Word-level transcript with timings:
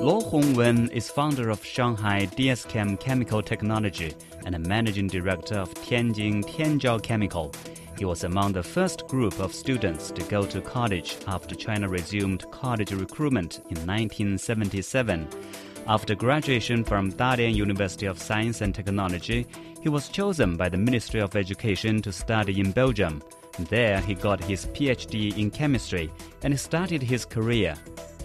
Luo 0.00 0.22
Hongwen 0.30 0.88
is 0.92 1.10
founder 1.10 1.50
of 1.50 1.64
Shanghai 1.64 2.26
DSChem 2.36 3.00
Chemical 3.00 3.42
Technology 3.42 4.14
and 4.46 4.54
a 4.54 4.58
managing 4.60 5.08
director 5.08 5.56
of 5.56 5.74
Tianjin 5.74 6.44
Tianzhao 6.44 7.02
Chemical. 7.02 7.52
He 7.98 8.04
was 8.04 8.22
among 8.22 8.52
the 8.52 8.62
first 8.62 9.08
group 9.08 9.40
of 9.40 9.52
students 9.52 10.12
to 10.12 10.22
go 10.26 10.46
to 10.46 10.60
college 10.60 11.16
after 11.26 11.56
China 11.56 11.88
resumed 11.88 12.48
college 12.52 12.92
recruitment 12.92 13.56
in 13.70 13.84
1977. 13.84 15.26
After 15.88 16.14
graduation 16.14 16.84
from 16.84 17.10
Dalian 17.10 17.56
University 17.56 18.06
of 18.06 18.22
Science 18.22 18.60
and 18.60 18.72
Technology, 18.72 19.48
he 19.82 19.88
was 19.88 20.08
chosen 20.08 20.56
by 20.56 20.68
the 20.68 20.78
Ministry 20.78 21.20
of 21.20 21.34
Education 21.34 22.00
to 22.02 22.12
study 22.12 22.60
in 22.60 22.70
Belgium. 22.70 23.20
There, 23.58 24.00
he 24.00 24.14
got 24.14 24.44
his 24.44 24.66
PhD 24.66 25.36
in 25.36 25.50
chemistry 25.50 26.08
and 26.44 26.58
started 26.58 27.02
his 27.02 27.24
career. 27.24 27.74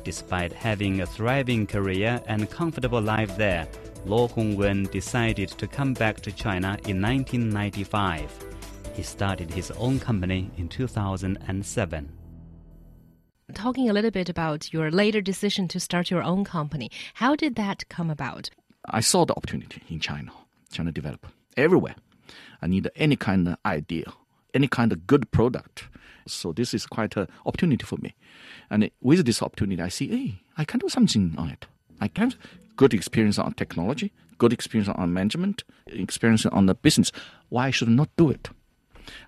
Despite 0.03 0.51
having 0.51 1.01
a 1.01 1.05
thriving 1.05 1.65
career 1.65 2.21
and 2.27 2.49
comfortable 2.49 3.01
life 3.01 3.37
there, 3.37 3.67
Luo 4.05 4.29
Hongwen 4.31 4.91
decided 4.91 5.49
to 5.49 5.67
come 5.67 5.93
back 5.93 6.19
to 6.21 6.31
China 6.31 6.77
in 6.85 7.01
1995. 7.01 8.31
He 8.93 9.03
started 9.03 9.49
his 9.49 9.71
own 9.71 9.99
company 9.99 10.51
in 10.57 10.67
2007 10.67 12.09
talking 13.53 13.89
a 13.89 13.93
little 13.93 14.11
bit 14.11 14.29
about 14.29 14.73
your 14.73 14.91
later 14.91 15.21
decision 15.21 15.67
to 15.69 15.79
start 15.79 16.09
your 16.09 16.23
own 16.23 16.43
company. 16.43 16.89
How 17.15 17.35
did 17.35 17.55
that 17.55 17.87
come 17.89 18.09
about? 18.09 18.49
I 18.85 18.99
saw 18.99 19.25
the 19.25 19.35
opportunity 19.35 19.81
in 19.89 19.99
China. 19.99 20.31
China 20.71 20.91
develop 20.91 21.27
everywhere. 21.55 21.95
I 22.61 22.67
need 22.67 22.89
any 22.95 23.15
kind 23.15 23.47
of 23.47 23.57
idea, 23.65 24.11
any 24.53 24.67
kind 24.67 24.91
of 24.91 25.05
good 25.05 25.31
product. 25.31 25.85
So 26.27 26.51
this 26.53 26.73
is 26.73 26.85
quite 26.85 27.15
an 27.17 27.27
opportunity 27.45 27.85
for 27.85 27.97
me. 27.97 28.15
And 28.69 28.89
with 29.01 29.25
this 29.25 29.41
opportunity, 29.41 29.81
I 29.81 29.89
see, 29.89 30.07
hey, 30.07 30.41
I 30.57 30.65
can 30.65 30.79
do 30.79 30.89
something 30.89 31.35
on 31.37 31.49
it. 31.49 31.65
I 31.99 32.07
can 32.07 32.33
good 32.75 32.93
experience 32.93 33.37
on 33.37 33.53
technology, 33.53 34.11
good 34.37 34.53
experience 34.53 34.89
on 34.89 35.13
management, 35.13 35.63
experience 35.87 36.45
on 36.45 36.65
the 36.65 36.75
business. 36.75 37.11
Why 37.49 37.71
should 37.71 37.89
I 37.89 37.91
not 37.91 38.09
do 38.17 38.29
it? 38.29 38.49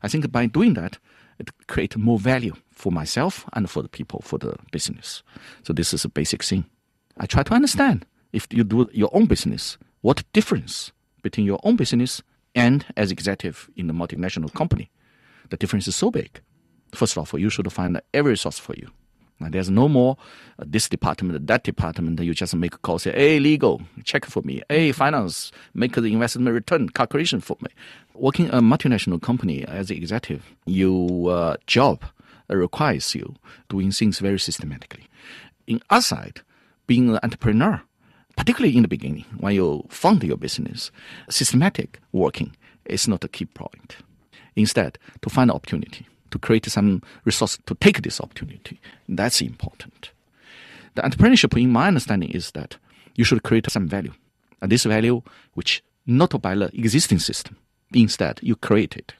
I 0.02 0.08
think 0.08 0.32
by 0.32 0.46
doing 0.48 0.74
that, 0.76 0.98
it 1.38 1.50
creates 1.68 1.98
more 1.98 2.18
value 2.18 2.54
for 2.72 2.92
myself 2.92 3.46
and 3.54 3.70
for 3.70 3.82
the 3.84 3.90
people, 3.90 4.22
for 4.24 4.40
the 4.40 4.56
business. 4.72 5.22
So 5.64 5.74
this 5.74 5.94
is 5.94 6.06
a 6.06 6.10
basic 6.10 6.44
thing. 6.44 6.66
I 7.18 7.26
try 7.26 7.44
to 7.44 7.54
understand 7.54 8.06
if 8.32 8.48
you 8.52 8.64
do 8.64 8.90
your 8.94 9.10
own 9.14 9.26
business, 9.26 9.78
what 10.02 10.24
difference 10.34 10.92
between 11.22 11.46
your 11.46 11.60
own 11.64 11.76
business 11.76 12.22
and 12.54 12.86
as 12.96 13.12
executive 13.12 13.70
in 13.76 13.90
a 13.90 13.94
multinational 13.94 14.54
company. 14.54 14.90
The 15.50 15.58
difference 15.58 15.88
is 15.88 15.96
so 15.96 16.10
big. 16.10 16.42
First 16.96 17.18
of 17.18 17.34
all, 17.34 17.40
you 17.40 17.50
should 17.50 17.72
find 17.72 18.02
every 18.14 18.32
resource 18.32 18.60
for 18.60 18.74
you. 18.76 18.90
There's 19.40 19.70
no 19.70 19.90
more 19.90 20.18
uh, 20.60 20.64
this 20.66 20.88
department, 20.88 21.48
that 21.48 21.64
department. 21.64 22.20
You 22.22 22.34
just 22.34 22.56
make 22.56 22.76
a 22.76 22.78
call, 22.78 23.00
say, 23.00 23.12
hey, 23.12 23.40
legal, 23.40 23.82
check 24.04 24.26
for 24.26 24.42
me. 24.44 24.62
Hey, 24.70 24.92
finance, 24.92 25.52
make 25.74 25.94
the 25.94 26.04
investment 26.06 26.54
return 26.54 26.90
calculation 26.90 27.42
for 27.42 27.58
me. 27.62 27.70
Working 28.14 28.50
a 28.50 28.62
multinational 28.62 29.22
company 29.22 29.66
as 29.66 29.92
an 29.92 29.98
executive, 29.98 30.46
your 30.66 31.32
uh, 31.32 31.58
job 31.68 32.04
requires 32.48 33.14
you 33.14 33.36
doing 33.68 33.92
things 33.92 34.20
very 34.20 34.40
systematically. 34.40 35.08
In 35.68 35.82
outside, 35.90 36.42
being 36.88 37.10
an 37.10 37.20
entrepreneur, 37.22 37.82
particularly 38.38 38.76
in 38.76 38.84
the 38.84 38.88
beginning, 38.88 39.26
when 39.38 39.56
you 39.56 39.86
found 39.90 40.24
your 40.24 40.38
business, 40.38 40.92
systematic 41.30 42.00
working 42.14 42.56
is 42.86 43.08
not 43.08 43.24
a 43.24 43.28
key 43.28 43.46
point. 43.46 43.98
Instead, 44.56 44.98
to 45.22 45.30
find 45.30 45.52
opportunity 45.52 46.08
to 46.32 46.40
create 46.40 46.66
some 46.66 47.02
resource 47.24 47.58
to 47.66 47.76
take 47.76 48.02
this 48.02 48.20
opportunity. 48.22 48.80
That's 49.08 49.42
important. 49.42 50.12
The 50.96 51.02
entrepreneurship, 51.02 51.62
in 51.62 51.72
my 51.72 51.88
understanding, 51.88 52.30
is 52.32 52.52
that 52.52 52.78
you 53.16 53.24
should 53.24 53.44
create 53.44 53.70
some 53.70 53.88
value. 53.88 54.14
And 54.62 54.72
this 54.72 54.86
value, 54.86 55.22
which 55.54 55.84
not 56.06 56.42
by 56.42 56.56
the 56.56 56.70
existing 56.74 57.20
system, 57.20 57.58
instead 57.94 58.40
you 58.42 58.56
create 58.56 58.96
it. 58.96 59.14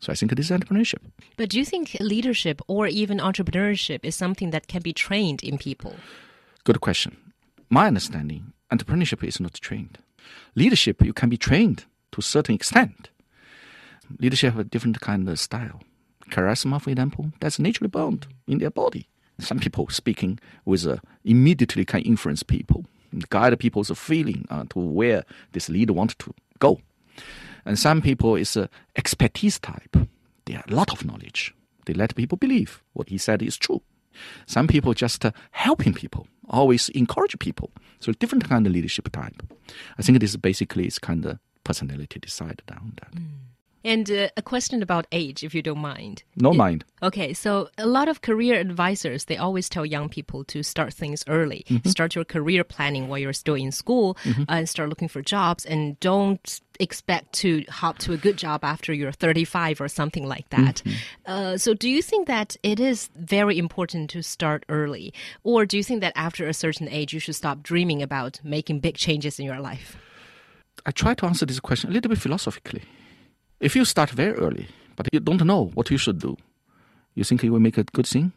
So 0.00 0.12
I 0.12 0.16
think 0.16 0.34
this 0.34 0.50
is 0.50 0.58
entrepreneurship. 0.58 1.00
But 1.36 1.48
do 1.50 1.58
you 1.58 1.64
think 1.64 1.96
leadership 2.00 2.60
or 2.66 2.86
even 2.86 3.18
entrepreneurship 3.18 4.00
is 4.02 4.14
something 4.14 4.50
that 4.50 4.66
can 4.66 4.82
be 4.82 4.92
trained 4.92 5.42
in 5.42 5.56
people? 5.56 5.94
Good 6.64 6.80
question. 6.80 7.16
My 7.70 7.86
understanding, 7.86 8.52
entrepreneurship 8.70 9.24
is 9.24 9.40
not 9.40 9.54
trained. 9.54 9.98
Leadership, 10.54 11.02
you 11.02 11.12
can 11.12 11.28
be 11.28 11.38
trained 11.38 11.84
to 12.12 12.18
a 12.18 12.22
certain 12.22 12.54
extent. 12.54 13.10
Leadership 14.18 14.52
have 14.52 14.60
a 14.60 14.64
different 14.64 15.00
kind 15.00 15.28
of 15.28 15.40
style 15.40 15.80
charisma, 16.34 16.80
for 16.80 16.90
example, 16.90 17.32
that's 17.40 17.58
naturally 17.58 17.88
bound 17.88 18.26
in 18.46 18.58
their 18.58 18.70
body. 18.70 19.08
Some 19.38 19.58
people 19.58 19.88
speaking 19.88 20.38
with 20.64 20.86
uh, 20.86 20.96
immediately 21.24 21.84
can 21.84 22.02
influence 22.02 22.42
people, 22.42 22.84
guide 23.30 23.58
people's 23.58 23.90
feeling 23.98 24.46
uh, 24.50 24.64
to 24.70 24.78
where 24.78 25.24
this 25.52 25.68
leader 25.68 25.92
wants 25.92 26.14
to 26.16 26.34
go. 26.58 26.80
And 27.64 27.78
some 27.78 28.02
people 28.02 28.36
is 28.36 28.56
uh, 28.56 28.66
expertise 28.96 29.58
type. 29.58 29.96
They 30.44 30.54
have 30.54 30.70
a 30.70 30.74
lot 30.74 30.92
of 30.92 31.04
knowledge. 31.04 31.54
They 31.86 31.94
let 31.94 32.14
people 32.14 32.38
believe 32.38 32.82
what 32.92 33.08
he 33.08 33.18
said 33.18 33.42
is 33.42 33.56
true. 33.56 33.82
Some 34.46 34.66
people 34.66 34.94
just 34.94 35.24
uh, 35.24 35.32
helping 35.50 35.94
people, 35.94 36.26
always 36.48 36.88
encourage 36.90 37.38
people. 37.38 37.70
So 38.00 38.12
different 38.12 38.48
kind 38.48 38.66
of 38.66 38.72
leadership 38.72 39.10
type. 39.10 39.42
I 39.98 40.02
think 40.02 40.20
this 40.20 40.36
basically 40.36 40.86
is 40.86 40.98
kind 40.98 41.24
of 41.26 41.38
personality 41.64 42.20
decided 42.20 42.62
on 42.70 42.92
that. 43.00 43.12
Mm. 43.14 43.53
And 43.84 44.10
uh, 44.10 44.28
a 44.36 44.42
question 44.42 44.82
about 44.82 45.06
age, 45.12 45.44
if 45.44 45.54
you 45.54 45.60
don't 45.60 45.78
mind. 45.78 46.22
No 46.36 46.52
it, 46.52 46.56
mind. 46.56 46.84
Okay, 47.02 47.34
so 47.34 47.68
a 47.76 47.86
lot 47.86 48.08
of 48.08 48.22
career 48.22 48.58
advisors 48.58 49.26
they 49.26 49.36
always 49.36 49.68
tell 49.68 49.84
young 49.84 50.08
people 50.08 50.42
to 50.44 50.62
start 50.62 50.94
things 50.94 51.22
early. 51.28 51.66
Mm-hmm. 51.68 51.88
Start 51.88 52.14
your 52.14 52.24
career 52.24 52.64
planning 52.64 53.08
while 53.08 53.18
you're 53.18 53.34
still 53.34 53.54
in 53.54 53.72
school, 53.72 54.16
mm-hmm. 54.24 54.44
and 54.48 54.68
start 54.68 54.88
looking 54.88 55.08
for 55.08 55.20
jobs, 55.20 55.66
and 55.66 56.00
don't 56.00 56.60
expect 56.80 57.32
to 57.34 57.64
hop 57.68 57.98
to 57.98 58.12
a 58.12 58.16
good 58.16 58.36
job 58.36 58.64
after 58.64 58.92
you're 58.92 59.12
35 59.12 59.80
or 59.80 59.88
something 59.88 60.26
like 60.26 60.48
that. 60.48 60.82
Mm-hmm. 60.84 60.96
Uh, 61.26 61.58
so, 61.58 61.74
do 61.74 61.88
you 61.88 62.00
think 62.00 62.26
that 62.26 62.56
it 62.62 62.80
is 62.80 63.10
very 63.16 63.58
important 63.58 64.08
to 64.10 64.22
start 64.22 64.64
early, 64.70 65.12
or 65.42 65.66
do 65.66 65.76
you 65.76 65.84
think 65.84 66.00
that 66.00 66.14
after 66.16 66.48
a 66.48 66.54
certain 66.54 66.88
age 66.88 67.12
you 67.12 67.20
should 67.20 67.34
stop 67.36 67.62
dreaming 67.62 68.02
about 68.02 68.40
making 68.42 68.80
big 68.80 68.96
changes 68.96 69.38
in 69.38 69.44
your 69.44 69.60
life? 69.60 69.96
I 70.86 70.90
try 70.90 71.14
to 71.14 71.26
answer 71.26 71.46
this 71.46 71.60
question 71.60 71.90
a 71.90 71.92
little 71.92 72.08
bit 72.08 72.18
philosophically. 72.18 72.82
If 73.64 73.74
you 73.74 73.86
start 73.86 74.10
very 74.10 74.34
early, 74.34 74.68
but 74.94 75.08
you 75.10 75.20
don't 75.20 75.42
know 75.42 75.70
what 75.72 75.90
you 75.90 75.96
should 75.96 76.18
do, 76.18 76.36
you 77.14 77.24
think 77.24 77.42
you 77.42 77.50
will 77.50 77.60
make 77.60 77.78
a 77.78 77.84
good 77.84 78.06
thing? 78.06 78.32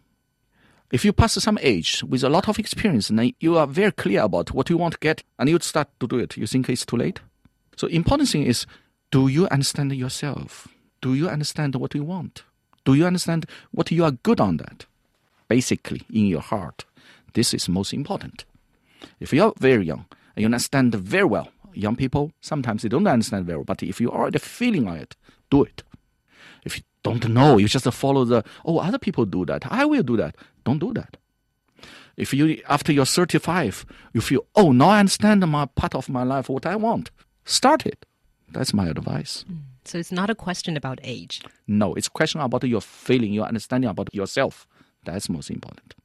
If 0.89 1.03
you 1.03 1.11
pass 1.11 1.33
some 1.33 1.59
age 1.61 2.01
with 2.07 2.23
a 2.23 2.29
lot 2.29 2.47
of 2.47 2.57
experience 2.57 3.09
and 3.09 3.33
you 3.41 3.57
are 3.57 3.67
very 3.67 3.91
clear 3.91 4.21
about 4.21 4.53
what 4.53 4.69
you 4.69 4.77
want 4.77 4.93
to 4.93 4.99
get 5.01 5.23
and 5.38 5.49
you 5.49 5.59
start 5.59 5.89
to 5.99 6.07
do 6.07 6.17
it, 6.17 6.38
you 6.38 6.47
think 6.47 6.69
it's 6.69 6.85
too 6.85 6.95
late? 6.95 7.19
So 7.75 7.88
important 7.88 8.29
thing 8.29 8.43
is, 8.43 8.65
do 9.11 9.27
you 9.27 9.49
understand 9.49 9.91
yourself? 9.91 10.69
Do 11.01 11.13
you 11.13 11.27
understand 11.27 11.75
what 11.75 11.94
you 11.94 12.05
want? 12.05 12.44
Do 12.85 12.94
you 12.94 13.05
understand 13.05 13.47
what 13.71 13.91
you 13.91 14.05
are 14.05 14.11
good 14.11 14.39
on 14.39 14.55
that? 14.57 14.85
Basically, 15.49 16.03
in 16.09 16.27
your 16.27 16.39
heart, 16.39 16.85
this 17.33 17.53
is 17.53 17.67
most 17.67 17.91
important. 17.91 18.45
If 19.19 19.33
you 19.33 19.44
are 19.44 19.53
very 19.59 19.88
young 19.88 20.05
and 20.38 20.44
you 20.44 20.45
understand 20.45 20.95
very 20.95 21.25
well 21.25 21.49
young 21.77 21.95
people, 21.95 22.31
sometimes 22.41 22.81
they 22.81 22.89
don't 22.89 23.07
understand 23.07 23.45
very 23.45 23.57
well. 23.57 23.65
But 23.65 23.83
if 23.83 24.01
you 24.01 24.11
are 24.11 24.21
already 24.21 24.39
feeling 24.39 24.88
on 24.88 24.97
it, 24.97 25.15
do 25.49 25.63
it. 25.63 25.83
If 26.65 26.77
you 26.77 26.83
don't 27.03 27.27
know, 27.29 27.57
you 27.57 27.67
just 27.67 27.91
follow 27.93 28.25
the, 28.25 28.43
oh, 28.65 28.79
other 28.79 28.97
people 28.97 29.25
do 29.25 29.45
that. 29.45 29.71
I 29.71 29.85
will 29.85 30.03
do 30.03 30.17
that. 30.17 30.35
Don't 30.63 30.79
do 30.79 30.93
that. 30.93 31.17
If 32.17 32.33
you, 32.33 32.61
after 32.67 32.91
you're 32.91 33.05
35, 33.05 33.85
you 34.13 34.21
feel, 34.21 34.45
oh, 34.55 34.71
now 34.71 34.89
I 34.89 34.99
understand 34.99 35.47
my 35.47 35.65
part 35.65 35.93
of 35.93 36.09
my 36.09 36.23
life, 36.23 36.49
what 36.49 36.65
I 36.65 36.75
want, 36.75 37.11
start 37.45 37.85
it. 37.85 38.05
That's 38.51 38.73
my 38.73 38.88
advice. 38.88 39.45
Hmm. 39.47 39.55
So 39.85 39.97
it's 39.97 40.11
not 40.11 40.29
a 40.29 40.35
question 40.35 40.75
about 40.75 40.99
age. 41.03 41.41
No, 41.67 41.94
it's 41.94 42.07
a 42.07 42.11
question 42.11 42.41
about 42.41 42.63
your 42.63 42.81
feeling, 42.81 43.31
your 43.31 43.45
understanding 43.45 43.89
about 43.89 44.13
yourself. 44.13 44.67
That's 45.05 45.29
most 45.29 45.49
important. 45.49 45.95